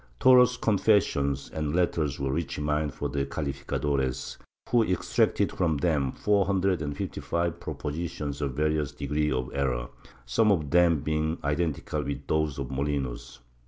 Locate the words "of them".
10.51-11.01